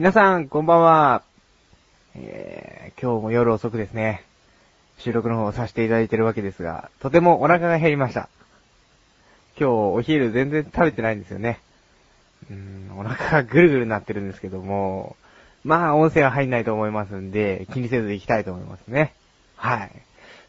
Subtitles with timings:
[0.00, 1.22] 皆さん、こんばんは。
[2.14, 4.24] えー、今日も夜遅くですね。
[4.96, 8.30] 収録の方をさせていただいてるわけですが、とてもお腹が減りました。
[9.58, 11.60] 今日お昼全然食べてないんですよね。
[12.50, 12.56] うー
[12.94, 15.16] ん、お腹がぐるぐるなってるんですけども、
[15.64, 19.12] まあ音声は入んないと思いますんで、気にせず行きたいと思いますね。
[19.56, 19.90] はい。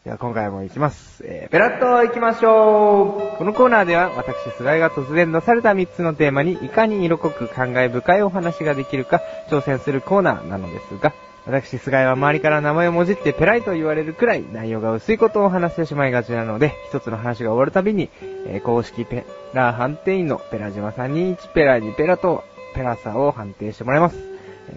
[0.04, 1.22] では今回も行きます。
[1.24, 11.12] えー、ペラッと行きましょうこのコーナーでは私、菅井が突然出された3つのテーマにいかに色濃く感慨深いお話ができるか挑戦するコーナーなのですが、
[11.46, 18.10] 私、菅井は周りから名前をもじってペライと言われるくらい内容が薄いことを話してしまいがちなので、一つの話が終わるたびに、
[18.48, 19.24] えー公式ペ
[19.54, 22.42] ラ判定員のペラ島さんに1ペラ2ペラと
[22.74, 24.16] ペラさを判定してもらいます。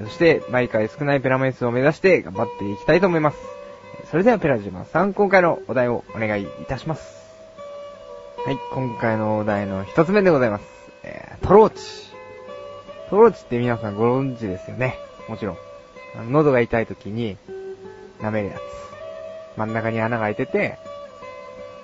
[0.03, 3.64] そして、毎回少ないペラ枚数を目指して頑張っていきたいと思います。
[4.15, 7.03] それではペラ島さん、今回のお題をお願いいたします。
[8.45, 10.63] はい、今回のお題の一つ目でございます。
[11.03, 11.83] えー、トローチ。
[13.09, 14.97] トローチって皆さんご存知ですよね。
[15.27, 16.31] もちろん。
[16.31, 17.35] 喉が痛い時に、
[18.21, 19.57] 舐めるやつ。
[19.57, 20.77] 真ん中に穴が開いてて、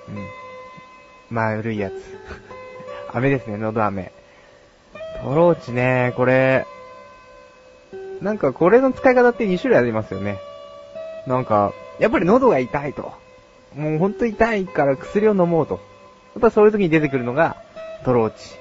[0.07, 1.35] うん。
[1.35, 1.93] 丸いやつ。
[3.13, 4.13] 飴ですね、喉飴。
[5.21, 6.65] トローチね、これ、
[8.21, 10.37] なんかこれの使い方って2種類ありますよね。
[11.27, 13.13] なんか、やっぱり喉が痛いと。
[13.75, 15.75] もうほんと痛いから薬を飲もうと。
[16.33, 17.57] やっぱそういう時に出てくるのが、
[18.03, 18.55] トローチ。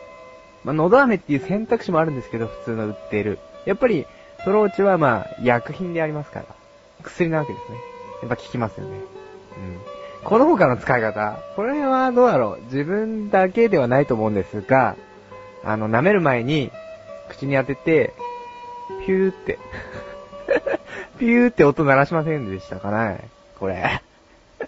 [0.62, 3.38] まあ、喉飴っていう選択肢もあるんですけど、普通の売っている。
[3.64, 4.06] やっぱり、
[4.44, 6.46] トローチはまあ、薬品でありますから。
[7.02, 7.78] 薬なわけですね。
[8.20, 8.98] やっぱ効きますよね。
[9.56, 9.78] うん。
[10.22, 12.64] この他の使い方、これはどうだろう。
[12.64, 14.96] 自分だけではないと思うんですが、
[15.64, 16.70] あの、舐める前に、
[17.30, 18.12] 口に当てて、
[19.06, 19.58] ピューって、
[21.20, 23.28] ピューって音鳴らしませんでしたかね？
[23.58, 24.02] これ。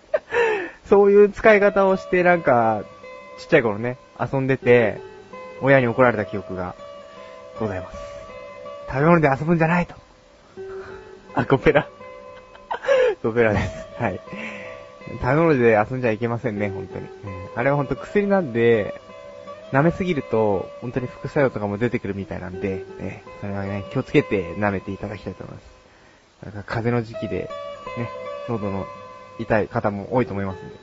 [0.87, 2.83] そういう使い方をして、なんか、
[3.39, 5.01] ちっちゃい頃ね、遊んでて、
[5.63, 6.75] 親に怒られた記憶が
[7.59, 7.99] ございます。
[8.89, 9.95] 食べ物で遊ぶんじゃないと。
[11.35, 11.89] あ、コペラ。
[13.23, 13.87] コペラです。
[13.99, 14.21] はい。
[15.21, 17.09] 食べ物で遊んじゃいけませんね、本当に。
[17.25, 18.95] うんあれは本当薬なんで、
[19.73, 25.82] 舐めすぎると、本当に副作用とかも出てくるみたいなんで、ね、それはね、気をつけて舐めていただきたいと思います。
[26.45, 27.49] なんか風邪の時期で、
[27.97, 28.09] ね、
[28.49, 28.87] 喉の
[29.39, 30.75] 痛い方も多いと思いますんで、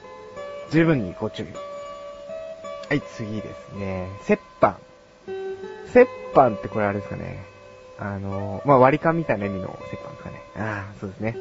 [0.71, 1.47] 十分にご注意。
[2.89, 4.07] はい、次ですね。
[4.27, 4.77] 折半。
[5.93, 7.45] 折半ってこれあれですかね。
[7.99, 10.41] あの、まあ、割り勘みたいな意味の折半ですかね。
[10.55, 11.35] ああ、そうですね。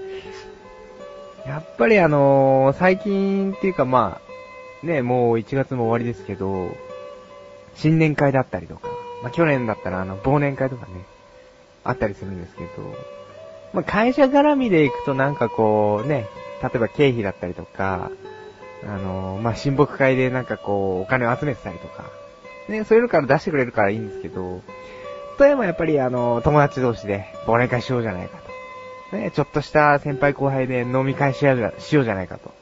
[1.47, 4.21] やっぱりあの最近っていうかま
[4.83, 6.77] あ、ね、もう1月も終わりですけど、
[7.75, 8.89] 新年会だったりとか、
[9.23, 11.05] まあ、去年だったらあの、忘年会とかね、
[11.85, 12.69] あったりするんですけど、
[13.73, 16.27] まあ、会社絡みで行くとなんかこうね、
[16.63, 18.11] 例えば経費だったりとか、
[18.85, 22.05] あの、まあ、親睦会でなんかこう、お金を集めてたりとか、
[22.69, 24.63] ね、そういうのから出してくれるからいいんですけど、
[25.41, 28.39] 例えばやっぱりあの、友達同士で忘年会しようじゃないか
[29.11, 29.17] と。
[29.17, 32.53] ね、ちょっとした先輩後輩で飲み会しようじゃないかと。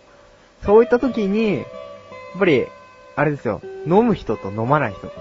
[0.65, 1.65] そういった時に、やっ
[2.39, 2.67] ぱり、
[3.17, 5.13] あれですよ、飲む人と飲まない人と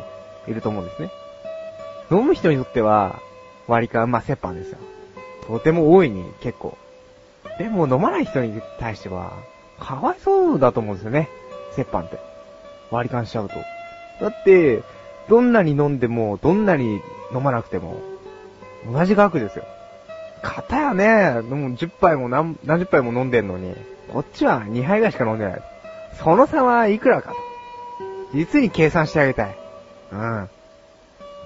[0.48, 1.12] いると思うんですね。
[2.12, 3.20] 飲む人にとっては、
[3.68, 4.78] 割り勘、まあ、折半ですよ。
[5.48, 6.78] とても大いに結構。
[7.58, 9.34] でも飲まない人に対しては、
[9.80, 11.30] かわいそうだと思うんですよね。
[11.78, 12.20] 折半って。
[12.92, 13.56] 割り勘しちゃうと。
[14.22, 14.84] だって、
[15.28, 17.02] どんなに飲んでも、どんなに
[17.34, 17.98] 飲まなくても、
[18.92, 19.66] 同じ額ですよ。
[20.42, 23.76] 片やね、もう10杯も何何十杯も飲んでんのに、
[24.14, 25.62] こっちは2杯ぐらいしか飲んでない。
[26.24, 27.36] その差はいくらかと。
[28.34, 29.58] 実に計算してあげたい。
[30.12, 30.50] うん。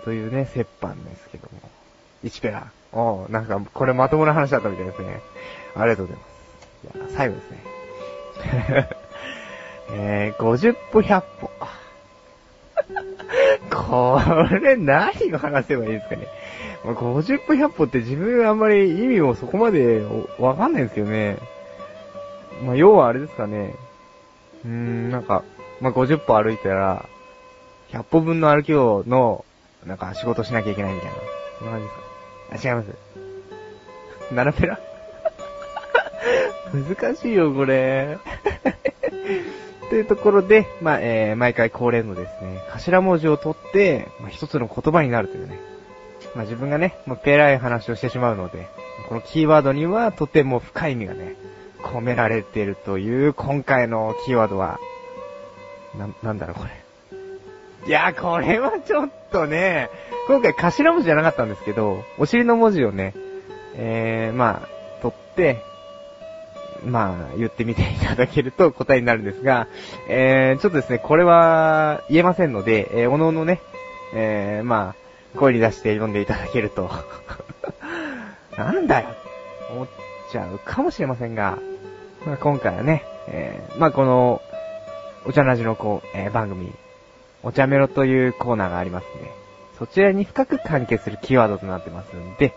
[0.03, 1.78] というね、折半ですけども。
[2.23, 2.71] 1ペラ。
[2.91, 5.21] おうなんか、これまともな話だったみたいですね。
[5.75, 6.39] ありがとうございます。
[6.93, 7.57] じゃあ、最後ですね。
[9.91, 11.49] えー、50歩100歩。
[13.69, 14.19] こ
[14.61, 16.27] れ何を話せばいいですかね。
[16.83, 20.01] ま50歩100歩って自分あんまり意味もそこまで
[20.39, 21.37] わかんないんですけどね。
[22.63, 23.75] まあ、要はあれですかね。
[24.65, 25.43] うーん、なんか、
[25.81, 27.05] まあ、50歩歩いたら、
[27.91, 29.45] 100歩分の歩きをの、
[29.85, 31.15] なんか仕事しなきゃいけないみたいな。
[31.59, 32.08] そんな感じですか
[32.51, 32.89] あ、違います。
[34.33, 34.79] 7ペラ
[36.73, 38.17] 難しいよ、これ。
[39.89, 45.59] というところで、まあ、えー、毎回恒例のですね、頭文字を取って、まあ、一つの言葉になるというね。
[46.35, 48.67] まあ、自分がね、もうペラい話をしてしまうので、
[49.07, 51.35] このキーワードにはとても深い意味がね、
[51.81, 54.79] 込められているという今回のキーワードは、
[55.97, 56.88] な、なんだろうこれ。
[57.89, 59.89] いや、これはちょっとね、
[60.27, 63.15] 今回頭文字じゃなかったんですけど、お尻の文字をね、
[63.73, 65.63] えー、まあ、取って、
[66.85, 69.67] まあ、言ってみていただけると答えになるんですが、
[70.07, 73.59] えー、ちょっとですね、これは言えませんので、えー、おのおのね、
[74.13, 74.93] えー、ま
[75.35, 76.91] あ、声に出して読んでいただけると。
[78.55, 79.07] なんだよ
[79.71, 79.87] 思っ
[80.31, 81.57] ちゃうかもしれませんが、
[82.23, 84.43] まあ、今回はね、えー、まあ、この、
[85.25, 86.71] お茶の味のこう、えー、番組、
[87.43, 89.31] お茶メロというコーナーがありますんで、
[89.77, 92.53] そちらに深く関係するキーワードとなってますんで、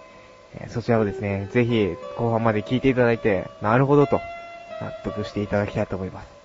[0.68, 4.20] そちらをですね、ぜひ後半まで聞いていただいて、なるほどと、
[4.80, 6.42] 納得していただきたいと思います。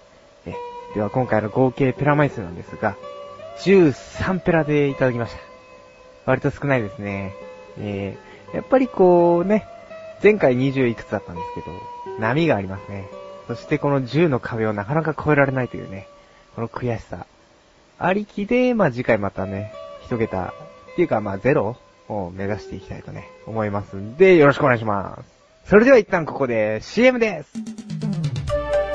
[0.94, 2.96] では今回の合計ペラ枚数なんですが、
[3.60, 5.40] 13ペラでいただきました。
[6.26, 7.36] 割と少ないですね。
[7.78, 9.68] えー、やっぱりこうね、
[10.24, 13.08] 前回20いくつだったんですけど、波がありますね。
[13.48, 16.08] そしてこの10の壁をなかなか越えられないというね、
[16.56, 17.26] この悔しさ。
[18.00, 19.74] ありきで、まあ次回またね、
[20.06, 20.54] 一桁、
[20.94, 21.78] っていうかまあゼロ
[22.10, 25.18] を目指していきたいとね、思いますんで、よろしくお願いしま
[25.66, 25.70] す。
[25.70, 27.54] それでは一旦ここで CM です。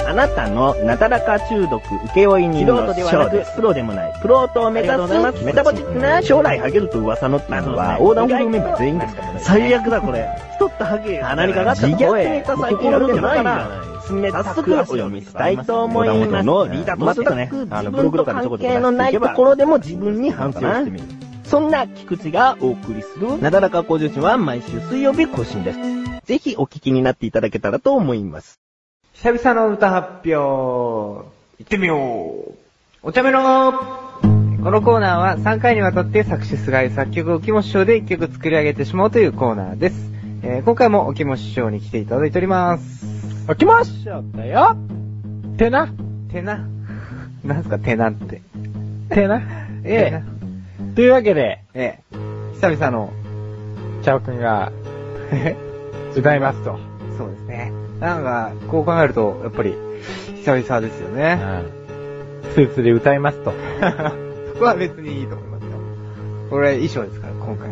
[0.06, 1.82] あなたのなだらか中毒
[2.14, 4.92] 請負人の素人ではなく、プロでもない、プロと目指
[5.38, 9.40] すメタボチックな将来ハゲると噂のったのは、横断歩道メンバー全員ですからね。
[9.40, 10.28] 最悪だこれ。
[10.54, 11.20] 太ったハゲ。
[11.20, 16.46] 鼻にかかった自虐ネタ最近やるんじゃないから、早速お読みしたいと思います。
[16.46, 21.04] のリーダーとしてね、あの、ブログとかでちょこちょこ関係のないところでも自分に反省をしてみる。
[21.44, 25.78] そんな菊池がお送りする、なだらか向上心は毎週水曜日更新です。
[26.24, 28.58] ぜひお聞きになっていただけたらと思います。
[29.12, 31.24] 久々の歌発表、行
[31.62, 32.54] ってみよう。
[33.02, 33.72] お茶目の
[34.62, 40.12] このコーナーは3回にわたって作詞菅井作曲おきも師匠で1曲作り上げてしまおうというコーナーです。
[40.44, 43.21] えー、今回もおきも師匠に来ていただいております。
[43.48, 44.76] おきも師匠だよ
[45.58, 45.88] てな。
[46.30, 46.64] てな。
[47.44, 48.40] なんすかてなって。
[49.10, 49.42] てな。
[49.82, 50.94] ええ。
[50.94, 52.16] というわけで、ええ。
[52.54, 53.12] 久々の、
[54.02, 54.70] チャオくんが、
[56.16, 56.78] 歌いますと。
[57.18, 57.72] そうですね。
[57.98, 59.74] なんか、こう考えると、やっぱり、
[60.36, 61.40] 久々ですよね。
[62.44, 62.50] うん。
[62.52, 63.52] スーツで歌いますと。
[64.54, 65.68] そこは別にいいと思いますよ。
[66.48, 67.70] これ衣装ですから、今回。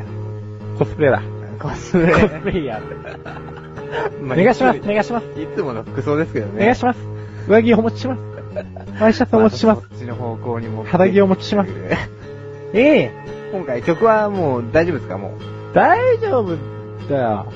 [0.78, 1.22] コスプレだ。
[1.60, 2.12] コスプレ。
[2.12, 3.69] コスプレイヤー。
[4.22, 5.26] まあ、お願いします、お願いします。
[5.40, 6.52] いつもの服装ですけどね。
[6.56, 7.00] お願いします。
[7.48, 8.20] 上着お持ちします。
[9.00, 9.82] ワイシャツお持ちします。
[9.82, 10.84] こっちの方向にも。
[10.84, 11.72] 肌着お持ちします。
[12.72, 13.12] ええ
[13.52, 15.74] 今回曲はもう大丈夫ですかもう？
[15.74, 16.56] 大丈夫
[17.08, 17.52] だよ。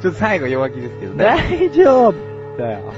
[0.00, 1.24] ちょっと最後弱気ですけどね。
[1.24, 2.14] 大丈夫
[2.56, 2.92] だよ。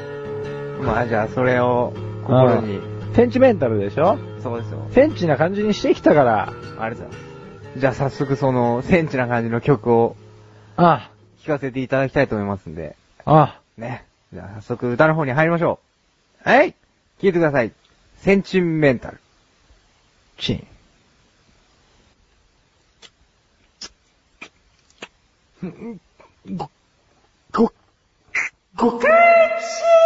[0.82, 1.92] まあじゃあそれを
[2.24, 2.80] 心に。
[3.14, 4.18] センチメンタルでしょ？
[4.42, 4.86] そうですよ。
[4.90, 6.52] センチな感じにしてきたから。
[6.78, 7.04] あれだ。
[7.76, 10.16] じゃあ早速そのセンチな感じの曲を。
[10.76, 11.11] ああ。
[11.44, 12.96] 聴かせていただきたいと思いますんで。
[13.24, 13.60] ああ。
[13.76, 14.04] ね。
[14.32, 15.80] じゃあ早速歌の方に入りましょ
[16.44, 16.48] う。
[16.48, 16.72] はい。
[16.72, 16.76] 聴
[17.28, 17.72] いてください。
[18.18, 19.18] センチメンタル。
[20.38, 20.66] チン。
[26.56, 26.70] ご、
[27.52, 27.72] ご、
[28.76, 29.06] ごか
[29.60, 30.01] し稲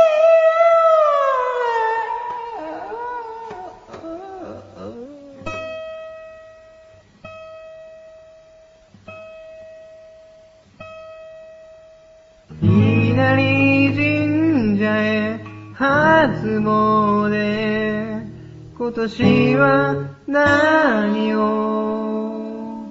[19.07, 19.95] 今年は
[20.27, 22.89] 何を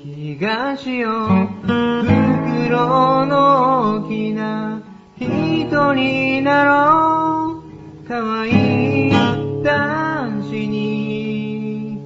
[0.00, 1.26] 東を
[1.66, 4.80] 袋の大きな
[5.18, 7.60] 人になろ
[8.04, 8.06] う。
[8.06, 9.12] 可愛い
[9.64, 11.98] 男子に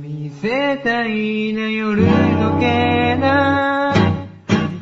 [0.00, 2.10] 見せたいな夜時
[2.58, 3.94] 計な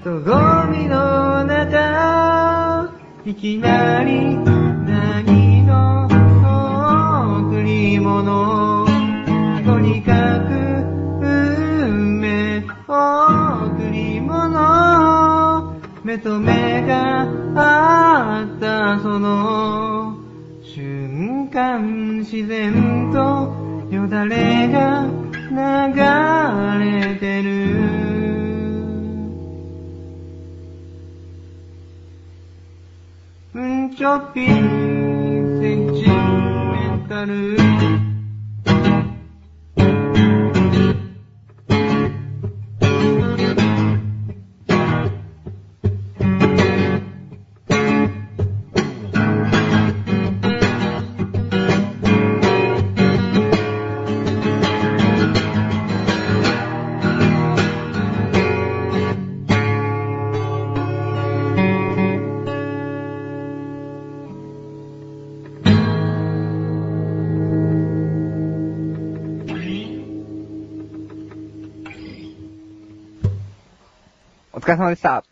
[0.00, 2.90] 人混みの中
[3.26, 4.43] いきなり
[8.04, 8.84] 物
[9.64, 10.52] とにかく
[11.22, 15.74] 運命贈り物。
[16.04, 17.22] 目と目が
[17.56, 20.18] あったその
[20.62, 25.08] 瞬間自然とよだれが
[25.50, 28.04] 流れてる。
[33.54, 34.83] うんちょっぴり
[37.22, 38.13] メ
[74.64, 75.22] 疲れ様でした。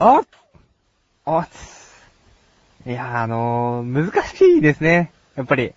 [0.00, 0.24] おっ
[1.26, 1.48] おっ
[2.86, 5.12] いやあのー、難しいですね。
[5.36, 5.74] やっぱり。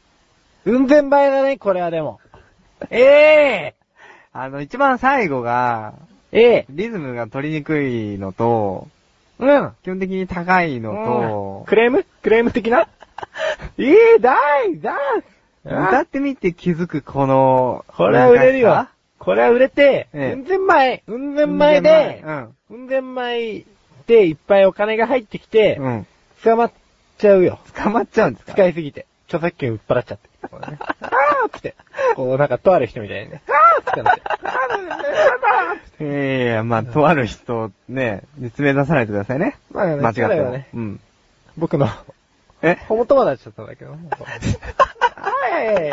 [0.64, 2.22] 運転前だね、これはでも。
[2.90, 5.96] ええー、あの、一番最後が、
[6.32, 8.88] えリズムが取りにくいのと、
[9.40, 9.72] うん。
[9.84, 12.06] 基本的に高いのクレーム？
[12.22, 12.84] クレーム的な？
[13.78, 15.22] い い、だい、だい。
[15.68, 18.88] と、歌ってみて気づくこの、これは売れるよ。
[19.26, 22.56] これは売れて、ええうん千枚、うん千枚で、うん。
[22.70, 23.66] うん千枚
[24.08, 26.08] でいっぱいお金が入ってきて、うん。
[26.44, 26.72] 捕まっ
[27.18, 27.60] ちゃうよ。
[27.76, 28.54] 捕まっちゃうんですか？
[28.54, 29.08] 使いすぎて。
[29.28, 30.30] 著作権売っ払っちゃって。
[30.48, 31.74] こうねあーって。
[32.16, 33.42] こうなんかとある人みたいにね。
[33.48, 34.16] あーってなっ
[35.98, 36.04] て。
[36.04, 39.58] いやいや、まあ、とある人をね、実名出さないでくださいね。
[39.72, 40.28] まあね間違っても。
[40.28, 41.00] 彼はねうん。
[41.58, 41.88] 僕の、
[42.62, 42.76] え？
[42.88, 43.92] ホモ友達だったんだけど。
[43.98, 45.92] はい。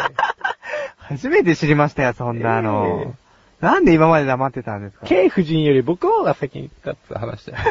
[0.99, 3.15] 初めて知りましたよ、そんなの。
[3.63, 7.65] なんで今まで黙ってたんですか？K 夫人より僕の方が先に言ったって話だよ。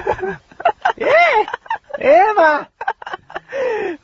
[0.98, 1.06] え
[2.00, 2.70] えええま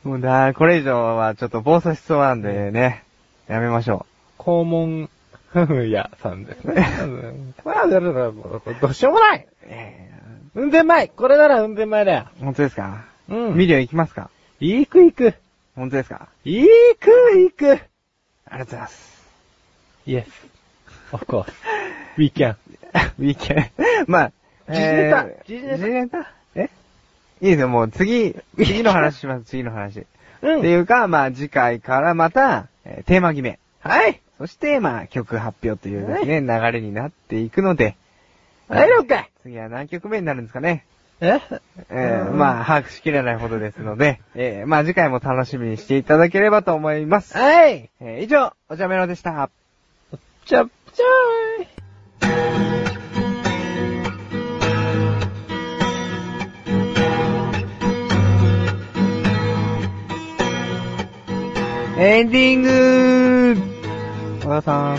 [0.04, 3.04] もうだ、これ以上はちょっと暴走しそうなんでね、
[3.48, 4.04] やめましょ
[4.38, 5.08] 肛門
[5.54, 6.86] 夫婦屋さんですね。
[7.64, 9.48] これはどうしようもない
[10.54, 12.26] 運転前これなら運転前だよ。
[12.38, 13.04] ー、本当ですか？
[13.30, 14.28] うんミリオン行きますか？
[14.60, 15.34] 行く行く。
[15.74, 16.28] 本当ですか？
[16.44, 16.66] 行
[17.00, 17.72] く行く。
[18.46, 19.26] ありがとうございます。
[20.06, 20.26] Yes.
[21.12, 21.50] Of course.
[22.18, 22.56] We can.
[23.18, 23.70] ウィーケン。
[24.08, 24.32] まあ、
[24.68, 26.70] 時事ネタえー時事ネタ時事ネタえ？
[27.40, 30.00] いいですよ、もう次、 次の話します、次の話。
[30.00, 33.58] うっていうか、まあ次回からまた、えーテーマ決め。
[33.80, 34.20] はい。
[34.38, 37.96] そして、まあ曲発表というですね、流れになっていくので、
[38.68, 39.30] はい、了解。
[39.42, 40.84] 次は何曲目になるんですかね？
[41.20, 41.40] え？
[41.90, 47.36] えー、まあ、把握しきれないほどですので、えー、まあ次回も楽しみにしていただければと思います。
[47.36, 47.90] はい。
[48.00, 49.50] えー、以上、お茶メロでした。
[50.44, 51.77] ちゃっちゃーい。
[62.00, 63.56] エンディング
[64.40, 64.98] 小田さん。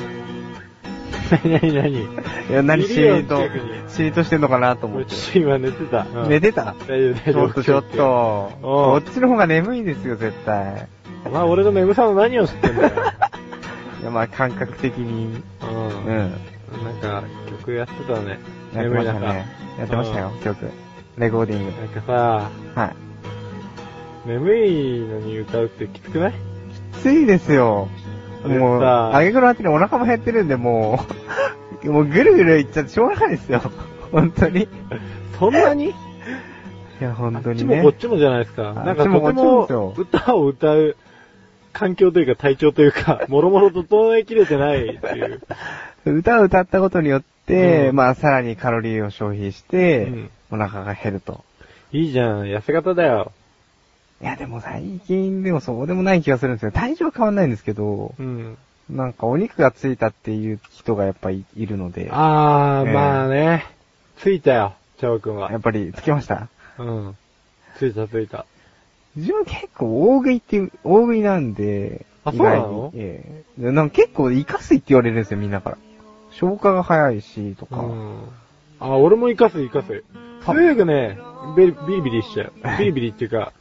[1.29, 2.03] なになになに
[2.49, 5.13] いや、何しいるよーと近くに、しーとしてんのかなと思って。
[5.37, 6.07] 今寝てた。
[6.13, 6.75] うん寝てた？
[6.87, 7.47] 大丈夫大丈夫。
[7.47, 8.51] ちょっとちょっと。
[8.61, 10.87] こっちの方が眠いですよ、絶対。
[11.25, 12.89] お前俺の眠さの何を知ってんだよ。
[14.01, 15.41] いや、まあ感覚的に。
[15.61, 15.65] う。
[15.65, 16.33] うんん。
[16.83, 18.39] なんか、曲やってたね。
[18.73, 19.45] やってましたね。
[19.79, 20.69] やってましたよ、曲。
[21.17, 21.71] レコーディング。
[21.71, 22.49] なんかさ、
[22.81, 22.95] はい。
[24.27, 26.33] 眠いのに歌うってきつくない？
[26.93, 27.87] きついですよ。
[28.45, 31.03] もう、あげくのあってにお腹も減ってるんで、も
[31.83, 33.61] う、 もうぐるぐるいっちゃってしょうがないですよ。
[34.11, 34.63] 本当に。
[34.63, 34.67] い
[35.37, 35.93] そんなに？
[36.99, 37.77] や、本当あっちにね。
[37.77, 38.69] もこっちもじゃないですか。
[38.71, 40.95] あなんかとてこっちもも歌を歌う
[41.73, 45.41] 環境というか体調というか、 もろもろ整えきれてないっていう。
[46.05, 51.43] 歌を歌ったことによって、うんまあ、さらにカロリーを消費して、うんお腹が減ると。
[51.91, 53.31] いいじゃん、痩せ方だよ。
[54.19, 56.71] いや、でも最近でもそうでもない気がするんですよ。
[56.71, 58.57] 体重は変わんないんですけど、うん。
[58.89, 63.65] なんかお肉がついたっていう人がやっぱりいるので、あー、ええまあね。
[64.17, 65.61] ついたよ、チャオくんはやっ。
[65.61, 66.47] ぱりつきました？
[66.79, 67.17] うん。
[67.77, 68.47] ついたついた。
[69.15, 72.91] 自分結構大食いっていう、大食いなんで、あそうなの？
[72.95, 75.77] ええでなんか結構イカ水って言われるんですよ、みんなから。
[76.31, 77.77] 消化が早いし、とか。
[77.77, 78.21] うん。
[78.79, 80.03] あ、俺も生かす生かす。
[80.45, 81.17] すぐね、
[81.57, 82.53] ビリビリビリしちゃう。
[82.77, 83.51] ビリビリっていうか、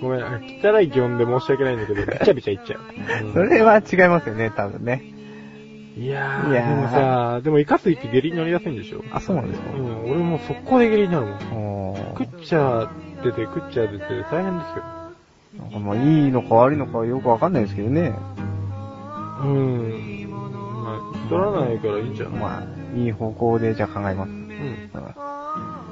[0.00, 0.22] ごめん、
[0.62, 2.80] 汚い気温で申し訳ないんだけど、ビチャビチャいっちゃう。
[3.26, 5.02] う んそれは違いますよね、多分ね。
[5.96, 9.02] いやー、いやーでもさ、でもイカ水って下痢になりやすいんでしょ？
[9.10, 11.96] あ、そうなんですかうん、俺も速攻で下痢になるもん。
[12.16, 12.88] 食っちゃ
[13.22, 14.84] 出て食っちゃ出て大変ですよ。
[15.58, 18.12] なんかまあいいのか悪いのかよくわかんないですけどね。
[19.42, 20.28] うん。
[20.30, 22.40] まあ、太らないからいいんじゃない？
[22.40, 24.30] まあ、いい方向でじゃあ考えます。
[24.30, 24.36] うん。
[24.36, 24.90] うん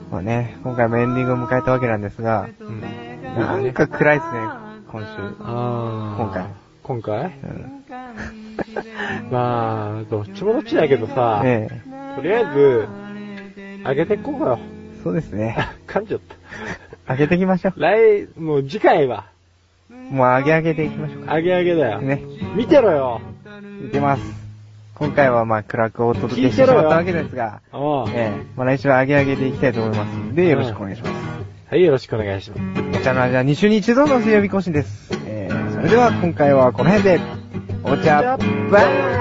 [0.08, 2.80] まあね、今回もエンディングを迎えたわけなんですが、うん。
[2.80, 4.38] なんか暗いですね、
[4.86, 5.08] 今週。
[5.40, 6.22] あー。
[6.22, 6.46] 今回。
[6.84, 7.24] 今回？
[7.24, 7.82] うん。
[9.32, 11.68] まあ、どっちもどっちだけどさ、え
[12.14, 12.88] とりあえず、
[13.84, 14.58] 上げていこうかよ。
[14.60, 15.56] えそうですね。
[15.88, 16.36] 噛んじゃった。
[17.08, 19.26] 上げていきましょ来、もう次回は、
[19.90, 19.94] う。
[20.14, 21.36] もう上げ上げていきましょうか。
[21.36, 22.00] 上げ上げだよ。
[22.00, 22.22] ね。
[22.56, 23.20] 見てろよ。
[23.86, 24.22] いきます。
[24.94, 31.14] 今回はまあ暗くお届けしてしまったわけですが、おうええまあ来週は上げ上げていきたいと思いますので、よろしくお願いします。
[31.68, 33.00] はい、よろしくお願いします。
[33.00, 35.10] お茶の味は2週に1度の水曜日更新です。
[35.26, 37.20] えー、それでは今回はこの辺で、
[37.84, 38.38] お茶、
[38.70, 39.15] バは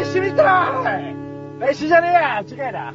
[0.00, 0.82] 来週見たら
[1.60, 2.94] 来週じゃねえや次回だ